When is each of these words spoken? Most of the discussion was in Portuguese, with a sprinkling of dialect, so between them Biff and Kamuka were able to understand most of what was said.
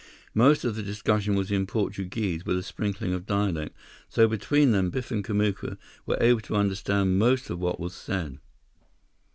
Most 0.33 0.65
of 0.65 0.75
the 0.75 0.81
discussion 0.81 1.35
was 1.35 1.51
in 1.51 1.67
Portuguese, 1.67 2.43
with 2.43 2.57
a 2.57 2.63
sprinkling 2.63 3.13
of 3.13 3.27
dialect, 3.27 3.77
so 4.09 4.27
between 4.27 4.71
them 4.71 4.89
Biff 4.89 5.11
and 5.11 5.23
Kamuka 5.23 5.77
were 6.07 6.17
able 6.19 6.41
to 6.41 6.55
understand 6.55 7.19
most 7.19 7.51
of 7.51 7.59
what 7.59 7.79
was 7.79 7.93
said. 7.93 8.39